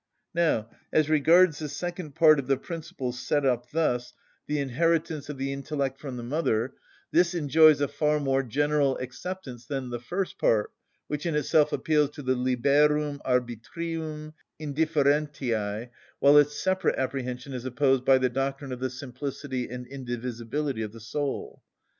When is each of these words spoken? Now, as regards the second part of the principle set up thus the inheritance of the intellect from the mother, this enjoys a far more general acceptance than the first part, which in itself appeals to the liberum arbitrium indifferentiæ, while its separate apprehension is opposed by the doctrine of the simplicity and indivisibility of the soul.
Now, 0.33 0.67
as 0.91 1.11
regards 1.11 1.59
the 1.59 1.69
second 1.69 2.15
part 2.15 2.39
of 2.39 2.47
the 2.47 2.57
principle 2.57 3.11
set 3.11 3.45
up 3.45 3.69
thus 3.69 4.15
the 4.47 4.57
inheritance 4.57 5.29
of 5.29 5.37
the 5.37 5.53
intellect 5.53 5.99
from 5.99 6.17
the 6.17 6.23
mother, 6.23 6.73
this 7.11 7.35
enjoys 7.35 7.81
a 7.81 7.87
far 7.87 8.19
more 8.19 8.41
general 8.41 8.97
acceptance 8.97 9.67
than 9.67 9.91
the 9.91 9.99
first 9.99 10.39
part, 10.39 10.71
which 11.05 11.27
in 11.27 11.35
itself 11.35 11.71
appeals 11.71 12.09
to 12.15 12.23
the 12.23 12.33
liberum 12.33 13.19
arbitrium 13.23 14.33
indifferentiæ, 14.59 15.91
while 16.17 16.35
its 16.39 16.59
separate 16.59 16.97
apprehension 16.97 17.53
is 17.53 17.63
opposed 17.63 18.03
by 18.03 18.17
the 18.17 18.27
doctrine 18.29 18.71
of 18.71 18.79
the 18.79 18.89
simplicity 18.89 19.69
and 19.69 19.85
indivisibility 19.85 20.81
of 20.81 20.93
the 20.93 20.99
soul. 20.99 21.61